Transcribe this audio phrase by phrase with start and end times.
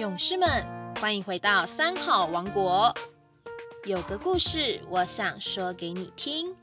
[0.00, 0.48] 勇士们，
[0.98, 2.94] 欢迎回到三好王国。
[3.84, 6.54] 有个故事，我想说给你听。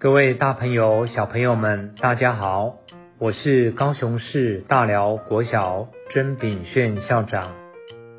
[0.00, 2.78] 各位大朋友、小朋友们，大家好，
[3.18, 7.54] 我是高雄市大寮国小甄炳炫校长，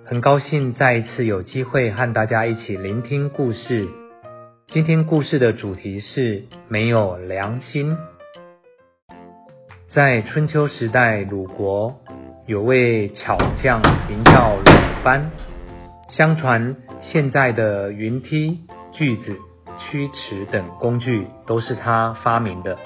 [0.06, 3.90] 很高兴再一次有机会和大家一起聆听故事。
[4.68, 7.98] 今天故事的主题是没有良心。
[9.94, 12.00] 在春秋时代，鲁国。
[12.48, 14.64] 有位巧匠名叫鲁
[15.04, 15.30] 班，
[16.10, 18.62] 相传现在的云梯、
[18.94, 19.38] 锯子、
[19.78, 22.78] 曲尺等工具都是他发明的。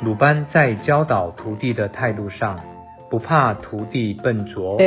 [0.00, 2.60] 鲁班在教导徒弟的态度上，
[3.10, 4.78] 不怕徒弟笨拙，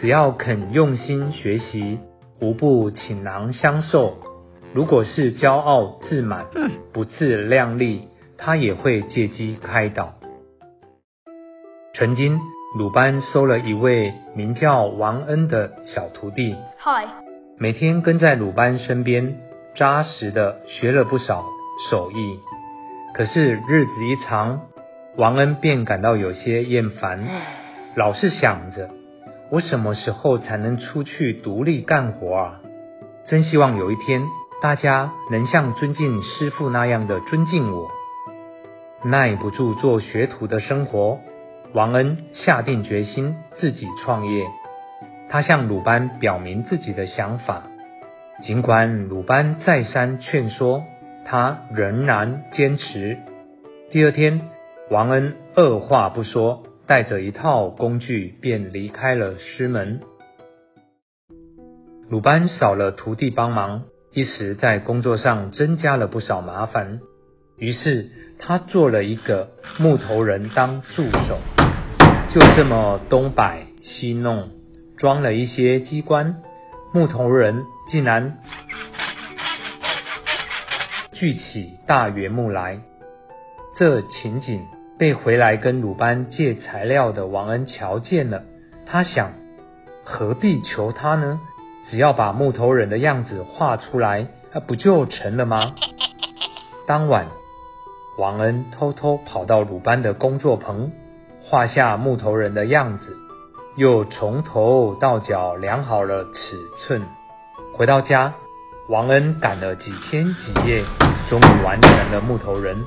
[0.00, 1.98] 只要肯用心学习，
[2.40, 4.16] 无不倾囊相授。
[4.72, 6.46] 如果是骄傲自满、
[6.90, 10.14] 不自量力，他也会借机开导。
[11.92, 12.40] 曾经，
[12.78, 17.04] 鲁班收了一位名叫王恩的小徒弟，嗨，
[17.58, 19.36] 每天跟在鲁班身边，
[19.74, 21.44] 扎实的学了不少
[21.90, 22.38] 手艺。
[23.12, 24.68] 可是日子一长，
[25.16, 27.24] 王恩便感到有些厌烦，
[27.96, 28.88] 老是想着：
[29.50, 32.60] 我什么时候才能出去独立干活啊？
[33.26, 34.22] 真希望有一天，
[34.62, 37.90] 大家能像尊敬师傅那样的尊敬我。
[39.02, 41.18] 耐不住做学徒的生活。
[41.72, 44.44] 王恩下定决心自己创业，
[45.28, 47.62] 他向鲁班表明自己的想法。
[48.42, 50.82] 尽管鲁班再三劝说，
[51.24, 53.18] 他仍然坚持。
[53.92, 54.40] 第二天，
[54.90, 60.00] 王恩二话不说，带着一套工具便离开了师门。
[62.08, 66.98] 鲁班少了徒弟帮忙，一时在工作上增加了不少麻烦。
[67.58, 68.10] 于是
[68.40, 71.59] 他做了一个木头人当助手。
[72.32, 74.50] 就这么东摆西弄，
[74.96, 76.42] 装了一些机关，
[76.92, 78.38] 木头人竟然
[81.10, 82.78] 锯起大圆木来。
[83.76, 84.64] 这情景
[84.96, 88.44] 被回来跟鲁班借材料的王恩瞧见了，
[88.86, 89.32] 他想，
[90.04, 91.40] 何必求他呢？
[91.88, 95.74] 只要把木头人的样子画出来，那不就成了吗？
[96.86, 97.26] 当晚，
[98.16, 100.92] 王恩偷偷跑到鲁班的工作棚。
[101.50, 103.16] 画下木头人的样子，
[103.74, 107.02] 又从头到脚量好了尺寸。
[107.74, 108.34] 回到家，
[108.88, 110.84] 王恩赶了几天几夜，
[111.28, 112.84] 终于完成了木头人。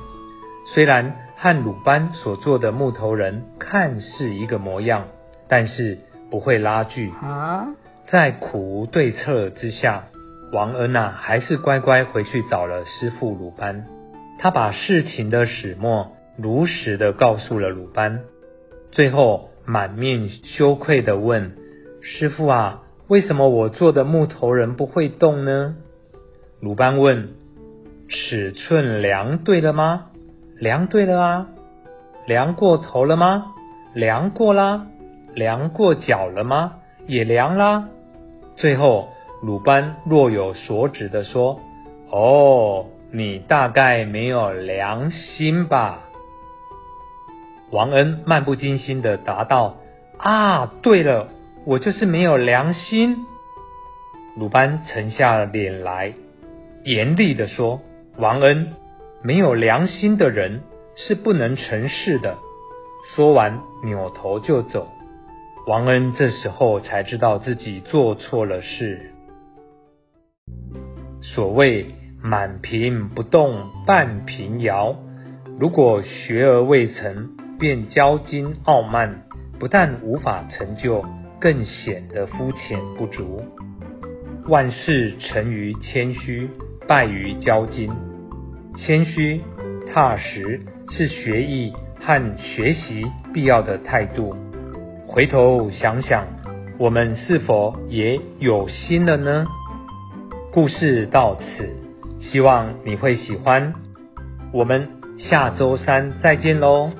[0.74, 5.07] 虽然和鲁班所做的木头人看似一个模样，
[5.50, 6.00] 但是
[6.31, 7.12] 不会拉锯。
[8.07, 10.06] 在苦无对策之下，
[10.53, 13.88] 王恩呐还是乖乖回去找了师傅鲁班。
[14.40, 18.22] 他把事情的始末如实的告诉了鲁班。
[18.94, 21.54] 最后满面羞愧的问
[22.02, 25.76] ：“师傅啊，为什么我做的木头人不会动呢？”
[26.62, 27.30] 鲁班问
[28.08, 30.12] ：“尺寸量对了吗
[30.59, 31.48] ？”“量对了啊。
[32.28, 33.54] ”“量过头了吗
[33.96, 34.86] ？”“量过啦。
[35.34, 36.74] ”“量过脚了吗
[37.08, 37.90] ？”“也量啦。”
[38.58, 39.10] 最后
[39.42, 41.60] 鲁班若有所指的说
[42.14, 46.04] ：“哦，你大概没有良心吧？”
[47.74, 49.78] 王恩漫不经心的答道
[50.20, 51.30] ：“啊，对了，
[51.66, 53.18] 我就是没有良心。”
[54.38, 56.14] 鲁班沉下脸来，
[56.84, 57.82] 严厉的说
[58.18, 58.74] ：“王恩，
[59.24, 60.62] 没有良心的人
[60.96, 62.38] 是不能成事的。”
[63.16, 64.88] 说完，扭头就走。
[65.66, 69.12] 王恩这时候才知道自己做错了事。
[71.24, 71.88] 所谓
[72.22, 74.96] “满瓶不动半瓶摇”，
[75.60, 77.32] 如果学而未成。
[77.63, 79.24] 便骄矜傲慢，
[79.57, 81.01] 不但无法成就，
[81.40, 83.41] 更显得肤浅不足。
[84.50, 86.50] 万事成于谦虚，
[86.90, 87.90] 败于骄矜。
[88.75, 89.40] 谦虚、
[89.88, 90.59] 踏实
[90.91, 94.35] 是学艺和学习必要的态度。
[95.07, 96.27] 回头想想，
[96.77, 99.45] 我们是否也有心了呢？
[100.51, 101.69] 故事到此，
[102.19, 103.74] 希望你会喜欢。
[104.51, 106.92] 我们下周三再见喽。